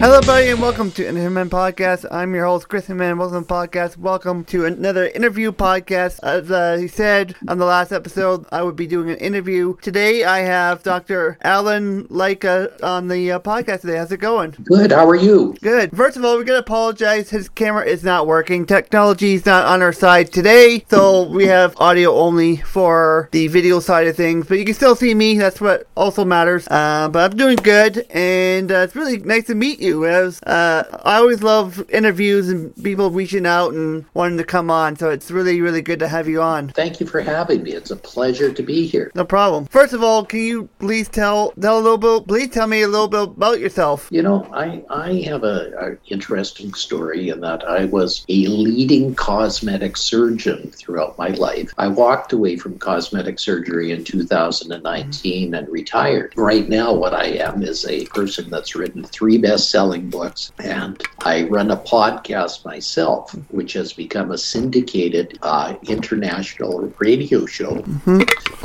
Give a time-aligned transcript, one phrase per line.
[0.00, 2.06] Hello, everybody, and welcome to Entertainment Man Podcast.
[2.12, 3.18] I'm your host, Crispy Man.
[3.18, 3.96] Welcome to the podcast.
[3.96, 6.20] Welcome to another interview podcast.
[6.22, 9.76] As uh, he said on the last episode, I would be doing an interview.
[9.82, 11.36] Today, I have Dr.
[11.42, 13.96] Allen Lycka on the uh, podcast today.
[13.96, 14.54] How's it going?
[14.62, 14.92] Good.
[14.92, 15.56] How are you?
[15.62, 15.96] Good.
[15.96, 17.30] First of all, we're gonna apologize.
[17.30, 18.66] His camera is not working.
[18.66, 23.80] Technology is not on our side today, so we have audio only for the video
[23.80, 24.46] side of things.
[24.46, 25.36] But you can still see me.
[25.38, 26.68] That's what also matters.
[26.68, 29.87] Uh, but I'm doing good, and uh, it's really nice to meet you.
[29.92, 34.96] As uh, I always love interviews and people reaching out and wanting to come on.
[34.96, 36.68] So it's really, really good to have you on.
[36.70, 37.72] Thank you for having me.
[37.72, 39.10] It's a pleasure to be here.
[39.14, 39.66] No problem.
[39.66, 42.26] First of all, can you please tell tell a little bit?
[42.28, 44.08] Please tell me a little bit about yourself.
[44.10, 49.14] You know, I, I have a, a interesting story in that I was a leading
[49.14, 51.72] cosmetic surgeon throughout my life.
[51.78, 56.34] I walked away from cosmetic surgery in 2019 and retired.
[56.36, 59.38] Right now, what I am is a person that's written three
[59.78, 66.92] best-selling books, and I run a podcast myself, which has become a syndicated uh, international
[66.98, 67.84] radio show.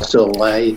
[0.02, 0.76] So I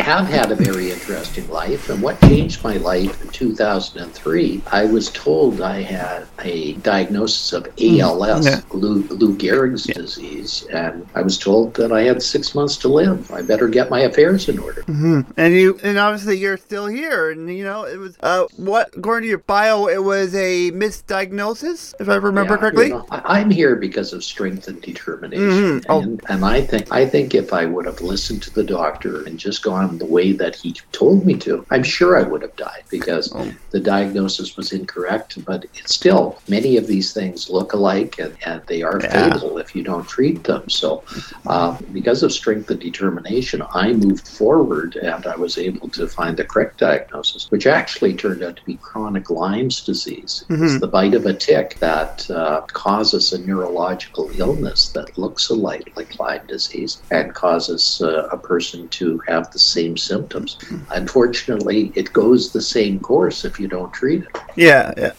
[0.00, 1.88] have had a very interesting life.
[1.90, 7.66] And what changed my life in 2003, I was told I had a diagnosis of
[7.80, 8.60] ALS, Yeah.
[8.72, 10.66] Lou, Lou Gehrig's disease.
[10.72, 13.30] And I was told that I had six months to live.
[13.32, 14.84] I better get my affairs in order.
[14.88, 17.30] And you, and obviously you're still here.
[17.30, 21.94] And you know, it was uh, what according to your bio, it was a misdiagnosis,
[22.00, 22.86] if I remember Yeah, correctly.
[22.86, 25.86] you know, I, I'm here because of strength and determination, Mhm.
[25.88, 26.02] Oh.
[26.02, 29.38] and, and I think I think if I would have listened to the doctor and
[29.38, 32.84] just gone the way that he told me to, I'm sure I would have died
[32.90, 33.50] because Oh.
[33.70, 35.38] the diagnosis was incorrect.
[35.44, 39.30] But it's still many of these things look alike, and, and they are Yeah.
[39.32, 40.68] fatal if you don't treat them.
[40.68, 41.02] So,
[41.46, 46.36] uh, because of strength and determination, I moved forward, and I was able to find
[46.36, 50.44] the correct diagnosis, which actually turned out to be chronic Lyme's disease.
[50.48, 55.92] It's the bite of a tick that uh, causes a neurological illness that looks alike
[55.96, 60.58] like Lyme disease and causes uh, a person to have the same symptoms.
[60.90, 64.28] Unfortunately, it goes the same course if you don't treat it.
[64.56, 65.12] Yeah, yeah.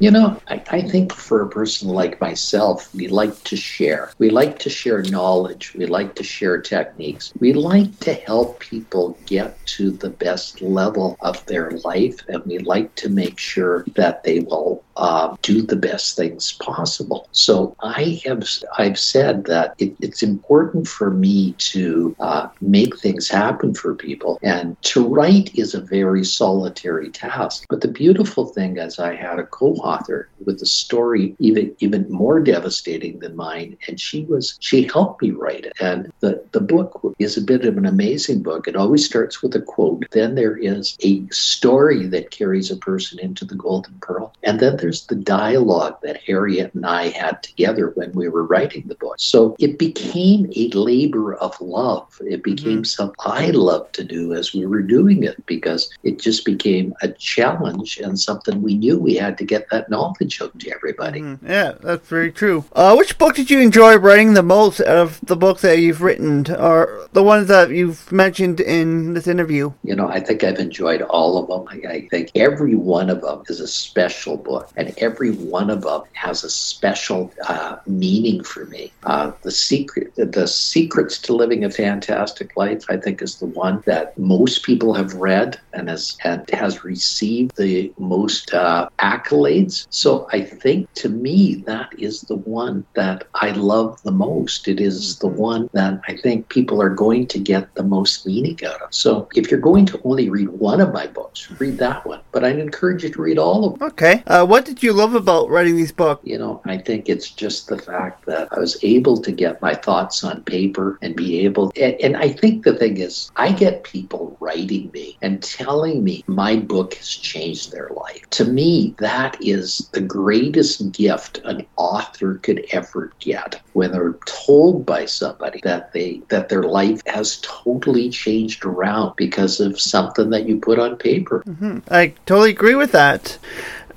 [0.00, 4.12] You know, I, I, think for a person like myself, we like to share.
[4.18, 5.72] We like to share knowledge.
[5.74, 7.32] We like to share techniques.
[7.38, 12.58] We like to help people get to the best level of their life, and we
[12.58, 17.28] like to make sure that they will uh, do the best things possible.
[17.32, 18.46] So I have
[18.78, 24.38] I've said that it, it's important for me to uh, make things happen for people,
[24.42, 27.64] and to write is a very solitary task.
[27.68, 32.40] But the beautiful thing is, I had a co-author with a story even even more
[32.40, 35.72] devastating than mine, and she was she helped me write it.
[35.80, 38.68] And the the book is a bit of an amazing book.
[38.68, 40.04] It always starts with a quote.
[40.12, 44.76] Then there is a story that carries a person into the golden pearl, and then
[44.84, 49.14] there's the dialogue that Harriet and I had together when we were writing the book.
[49.18, 52.20] So it became a labor of love.
[52.20, 52.84] It became mm-hmm.
[52.84, 57.08] something I loved to do as we were doing it because it just became a
[57.08, 61.22] challenge and something we knew we had to get that knowledge out to everybody.
[61.22, 61.50] Mm-hmm.
[61.50, 62.66] Yeah, that's very true.
[62.74, 66.02] Uh, which book did you enjoy writing the most out of the books that you've
[66.02, 69.72] written, or the ones that you've mentioned in this interview?
[69.82, 71.64] You know, I think I've enjoyed all of them.
[71.70, 74.70] I, I think every one of them is a special book.
[74.76, 78.92] And every one of them has a special uh, meaning for me.
[79.04, 83.82] Uh, the secret, the secrets to living a fantastic life, I think, is the one
[83.86, 89.86] that most people have read and has and has received the most uh, accolades.
[89.90, 94.68] So I think, to me, that is the one that I love the most.
[94.68, 98.58] It is the one that I think people are going to get the most meaning
[98.66, 98.94] out of.
[98.94, 102.20] So if you're going to only read one of my books, read that one.
[102.32, 103.88] But I'd encourage you to read all of them.
[103.88, 104.22] Okay.
[104.26, 106.22] Uh, what did you love about writing these books?
[106.24, 109.74] You know, I think it's just the fact that I was able to get my
[109.74, 113.84] thoughts on paper and be able, and, and I think the thing is, I get
[113.84, 118.22] people writing me and telling me my book has changed their life.
[118.30, 124.86] To me, that is the greatest gift an author could ever get when they're told
[124.86, 130.48] by somebody that they that their life has totally changed around because of something that
[130.48, 131.42] you put on paper.
[131.46, 131.80] Mm-hmm.
[131.90, 133.36] I totally agree with that.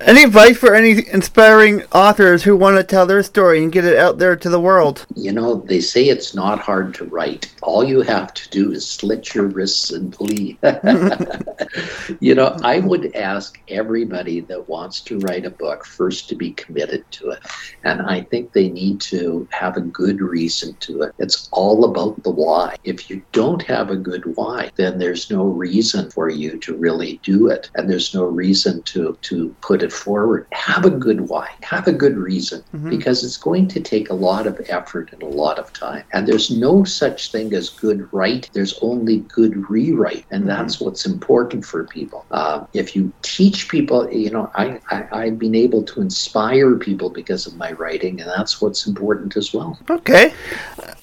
[0.00, 3.98] Any advice for any inspiring authors who want to tell their story and get it
[3.98, 5.04] out there to the world?
[5.16, 7.52] You know, they say it's not hard to write.
[7.62, 10.56] All you have to do is slit your wrists and bleed.
[12.20, 16.52] you know, I would ask everybody that wants to write a book first to be
[16.52, 17.40] committed to it.
[17.82, 21.14] And I think they need to have a good reason to it.
[21.18, 22.76] It's all about the why.
[22.84, 27.18] If you don't have a good why, then there's no reason for you to really
[27.24, 27.70] do it.
[27.74, 31.86] And there's no reason to, to put it it forward, have a good why, have
[31.88, 32.90] a good reason, mm-hmm.
[32.90, 36.04] because it's going to take a lot of effort and a lot of time.
[36.12, 40.24] And there's no such thing as good write, there's only good rewrite.
[40.30, 40.48] And mm-hmm.
[40.48, 42.24] that's what's important for people.
[42.30, 47.10] Uh, if you teach people, you know, I, I, I've been able to inspire people
[47.10, 49.78] because of my writing, and that's what's important as well.
[49.88, 50.32] Okay.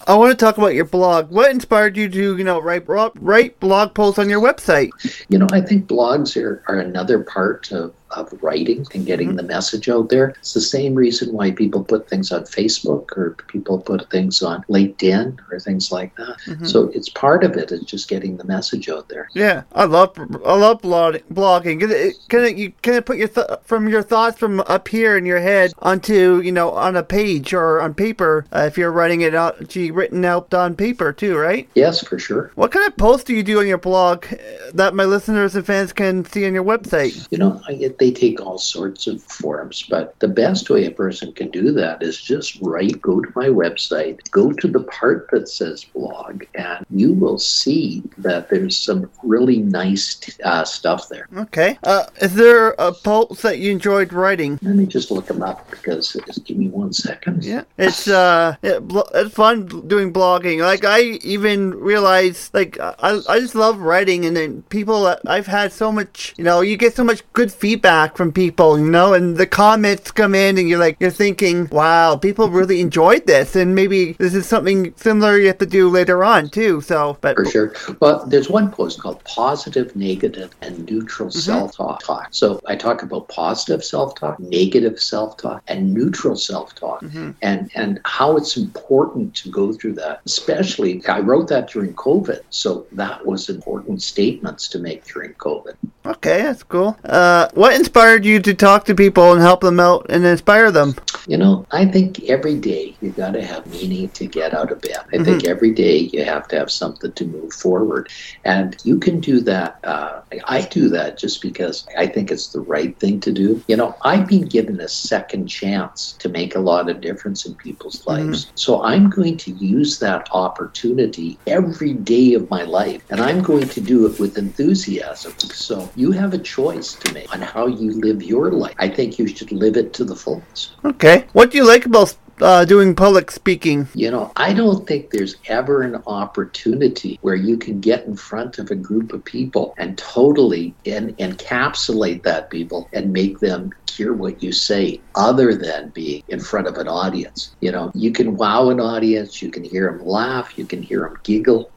[0.07, 1.31] I want to talk about your blog.
[1.31, 4.91] What inspired you to, you know, write write blog posts on your website?
[5.29, 9.37] You know, I think blogs are, are another part of of writing and getting mm-hmm.
[9.37, 10.29] the message out there.
[10.39, 14.63] It's the same reason why people put things on Facebook or people put things on
[14.69, 16.37] LinkedIn or things like that.
[16.45, 16.65] Mm-hmm.
[16.65, 19.29] So it's part of it is just getting the message out there.
[19.33, 21.79] Yeah, I love I love blogging.
[21.79, 24.87] Can it, can it, you can it put your th- from your thoughts from up
[24.87, 28.77] here in your head onto you know on a page or on paper uh, if
[28.77, 31.69] you're writing it out, gee, written out on paper too, right?
[31.75, 32.51] Yes, for sure.
[32.55, 34.25] What kind of posts do you do on your blog
[34.73, 37.27] that my listeners and fans can see on your website?
[37.31, 41.31] You know, I, they take all sorts of forms, but the best way a person
[41.33, 45.49] can do that is just write, go to my website, go to the part that
[45.49, 51.27] says blog, and you will see that there's some really nice uh, stuff there.
[51.35, 51.77] Okay.
[51.83, 54.59] Uh, is there a post that you enjoyed writing?
[54.61, 57.43] Let me just look them up because just give me one second.
[57.43, 58.83] Yeah, it's uh, it,
[59.13, 60.61] it's fun doing blogging.
[60.61, 65.15] Like I even realized, like I, I just love writing, and then people.
[65.27, 68.89] I've had so much, you know, you get so much good feedback from people, you
[68.89, 73.25] know, and the comments come in, and you're like, you're thinking, wow, people really enjoyed
[73.27, 76.81] this, and maybe this is something similar you have to do later on too.
[76.81, 77.73] So, but For sure.
[78.01, 82.03] Well, there's one post called Positive, Negative, and Neutral Self Talk.
[82.31, 87.01] So I talk about positive self talk, negative self talk, and neutral self talk,
[87.41, 90.21] and, and how it's important to go through that.
[90.25, 92.41] Especially, I wrote that during COVID.
[92.49, 95.75] So that was important statements to make during COVID.
[96.05, 96.97] okay, that's cool.
[97.05, 100.95] Uh, what inspired you to talk to people and help them out and inspire them?
[101.27, 104.81] You know, I think every day you got to have meaning to get out of
[104.81, 104.97] bed.
[105.13, 108.09] I think every day you have to have something to move forward.
[108.43, 109.79] And you can do that.
[109.83, 113.63] Uh, I do that just because I think it's the right thing to do.
[113.67, 117.55] You know, I've been given a second chance to make a lot of difference in
[117.55, 118.51] people's lives.
[118.55, 123.03] So I'm going to use that opportunity every day of my life.
[123.09, 125.33] And I'm going to do it with enthusiasm.
[125.39, 128.75] So you have a choice to make on how you live your life.
[128.79, 130.73] I think you should live it to the fullest.
[130.83, 133.87] Okay, what do you like about uh, doing public speaking?
[133.93, 138.59] You know, I don't think there's ever an opportunity where you can get in front
[138.59, 144.13] of a group of people and totally en- encapsulate that people and make them hear
[144.13, 147.55] what you say other than being in front of an audience.
[147.61, 151.01] You know, you can wow an audience, you can hear them laugh, you can hear
[151.01, 151.71] them giggle.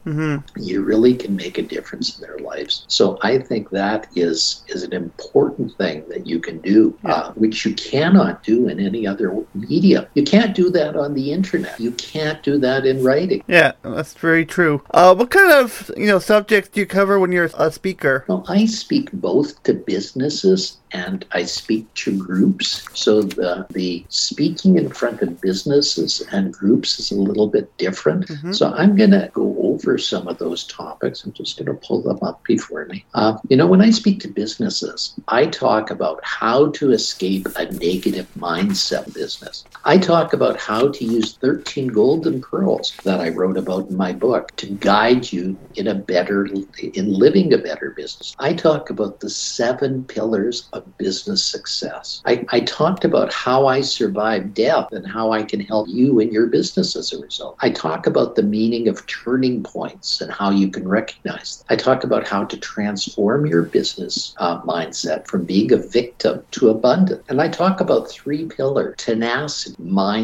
[0.57, 2.85] You really can make a difference in their lives.
[2.87, 7.65] So I think that is is an important thing that you can do, uh, which
[7.65, 10.05] you cannot do in any other medium.
[10.15, 11.79] You can't do that on the internet.
[11.79, 13.43] You can't do that in writing.
[13.47, 14.83] Yeah, that's very true.
[14.91, 18.25] Uh, what kind of you know subjects do you cover when you're a speaker?
[18.27, 22.87] Well, I speak both to businesses and I speak to groups.
[22.93, 28.31] So the the speaking in front of businesses and groups is a little bit different.
[28.51, 31.23] So I'm going to go over some of those topics.
[31.23, 33.05] I'm just going to pull them up before me.
[33.13, 37.65] Uh, you know, when I speak to businesses, I talk about how to escape a
[37.71, 39.65] negative mindset business.
[39.85, 44.13] I talk about how to use 13 golden pearls that I wrote about in my
[44.13, 46.47] book to guide you in a better
[46.81, 48.33] in living a better business.
[48.39, 52.21] I talk about the seven pillars of business success.
[52.25, 56.31] I, I talked about how I survived death and how I can help you in
[56.31, 57.57] your business as a result.
[57.59, 61.65] I talk about the meaning of turning points and how you can recognize them.
[61.69, 66.69] I talk about how to transform your business uh, mindset from being a victim to
[66.69, 67.23] abundant.
[67.27, 69.75] And I talk about three pillars tenacity,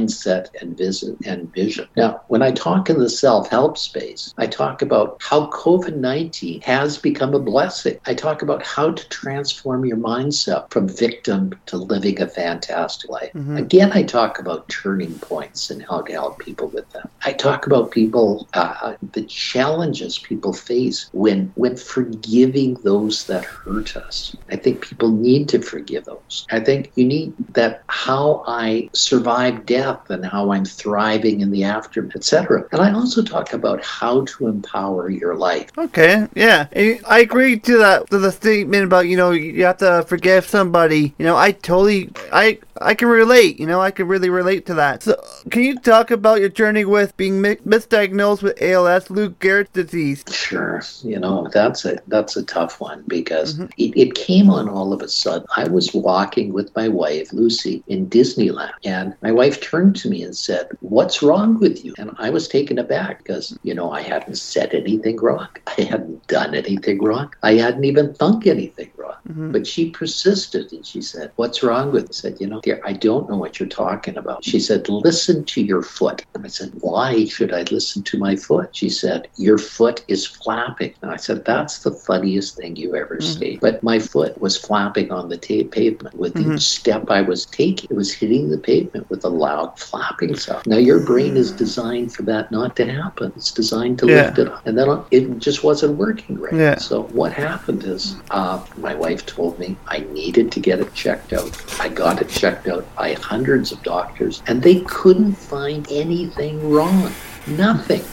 [0.06, 1.18] mindset, and vision.
[1.26, 1.88] And vision.
[1.96, 6.62] Now, when I talk in the self help space, I talk about how COVID 19
[6.62, 7.98] has become a blessing.
[8.06, 13.32] I talk about how to transform your mindset from victim to living a fantastic life.
[13.58, 17.10] Again, I talk about turning points and how to help people with them.
[17.24, 23.96] I talk about people, uh, the challenges people face when when forgiving those that hurt
[23.96, 24.36] us.
[24.50, 26.46] I think people need to forgive those.
[26.52, 31.64] I think you need that how I survive death and how I'm thriving in the
[31.64, 32.66] aftermath, etc.
[32.72, 35.70] And I also talk about how to empower your life.
[35.78, 36.68] Okay, yeah,
[37.08, 41.14] I agree to that to the statement about you know you have to forgive somebody.
[41.18, 43.60] You know, I totally, I I can relate.
[43.60, 45.04] You know, I can really relate to that.
[45.04, 45.16] So,
[45.50, 50.24] can you talk about your journey with being mi- misdiagnosed with ALS, Lou Gehrig's disease?
[50.30, 53.66] Sure, you know that's a that's a tough one because mm-hmm.
[53.78, 55.48] it, it came on all of a sudden.
[55.56, 60.24] I was walking with my wife Lucy in Disneyland, and my wife turned to me
[60.24, 64.02] and said, "What's wrong with you?" And I was taken aback because you know I
[64.02, 69.16] hadn't said anything wrong, I hadn't done anything wrong, I hadn't even thunk anything wrong.
[69.30, 69.52] Mm-hmm.
[69.52, 73.30] But she persisted and she said, "What's wrong with?" I said, "You know, I don't
[73.30, 77.26] know what you're talking about." She said, "Listen to your foot." And I said, "Why
[77.26, 81.46] should I listen to my foot?" She said, "Your foot is flapping." And I said,
[81.46, 83.40] "That's the funniest thing you ever mm-hmm.
[83.40, 86.58] see." But my foot was flapping on the pavement with each mm-hmm.
[86.58, 87.90] step I was taking.
[87.90, 90.66] It was hitting the pavement with a loud flapping sound.
[90.68, 91.58] Now your brain is mm.
[91.58, 93.32] designed for that not to happen.
[93.36, 94.16] It's designed to Yeah.
[94.16, 96.54] lift it up, and then it just wasn't working right.
[96.54, 96.78] Yeah.
[96.78, 101.34] So what happened is, uh, my wife told me I needed to get it checked
[101.34, 101.52] out.
[101.80, 107.12] I got it checked out by hundreds of doctors, and they couldn't find anything wrong.
[107.48, 108.04] Nothing.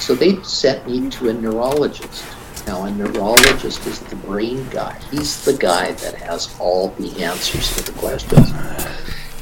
[0.00, 2.24] So they sent me to a neurologist.
[2.66, 4.98] Now, a neurologist is the brain guy.
[5.10, 8.50] He's the guy that has all the answers to the questions.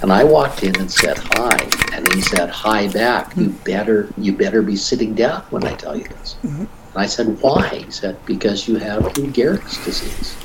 [0.03, 1.57] And I walked in and said hi,
[1.93, 3.35] and he said hi back.
[3.37, 3.65] You hmm.
[3.65, 6.37] better, you better be sitting down when I tell you this.
[6.43, 6.65] Mm-hmm.
[6.95, 7.83] And I said, why?
[7.85, 10.37] He said, because you have Lou Gehrig's disease.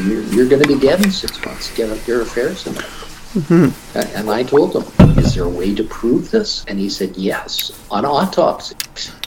[0.00, 1.72] You're, you're going to be dead in six months.
[1.76, 2.74] Get up your affairs in.
[3.94, 4.84] A- And I told him,
[5.18, 6.64] is there a way to prove this?
[6.66, 8.76] And he said, yes, on autopsy.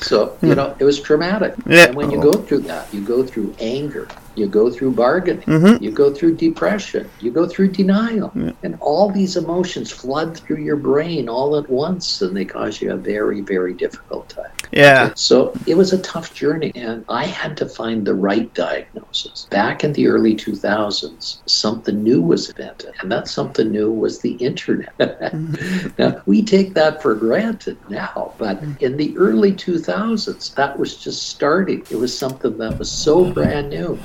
[0.01, 0.55] So, you hmm.
[0.55, 1.55] know, it was traumatic.
[1.65, 1.85] Yeah.
[1.85, 5.83] And when you go through that, you go through anger, you go through bargaining, mm-hmm.
[5.83, 8.31] you go through depression, you go through denial.
[8.63, 12.91] And all these emotions flood through your brain all at once, and they cause you
[12.91, 14.51] a very, very difficult time.
[14.71, 15.13] Yeah.
[15.15, 19.47] So it was a tough journey, and I had to find the right diagnosis.
[19.49, 24.33] Back in the early 2000s, something new was invented, and that something new was the
[24.33, 24.93] internet.
[25.35, 25.89] Mm-hmm.
[25.97, 28.83] now, we take that for granted now, but mm-hmm.
[28.83, 31.83] in the early 2000s, that was just starting.
[31.89, 33.33] It was something that was so mm-hmm.
[33.33, 33.99] brand new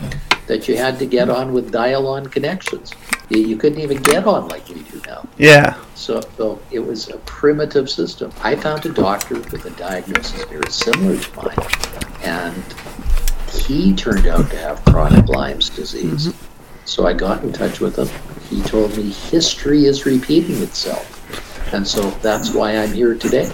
[0.50, 2.92] that you had to get on with dial on connections.
[3.28, 5.28] You, you couldn't even get on like we do now.
[5.38, 5.78] Yeah.
[5.94, 8.32] So, so it was a primitive system.
[8.42, 11.56] I found a doctor with a diagnosis very similar to mine,
[12.24, 12.64] and
[13.52, 16.26] he turned out to have chronic Lyme's disease.
[16.26, 16.84] Mm-hmm.
[16.84, 18.08] So I got in touch with him.
[18.48, 21.19] He told me history is repeating itself.
[21.72, 23.50] And so that's why I'm here today.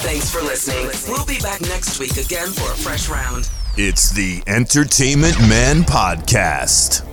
[0.00, 0.90] Thanks for listening.
[1.08, 3.50] We'll be back next week again for a fresh round.
[3.76, 7.07] It's the Entertainment Man Podcast.